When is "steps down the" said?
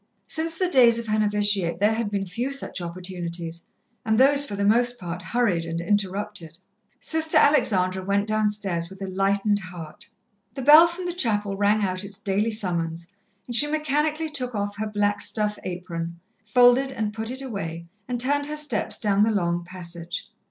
18.57-19.29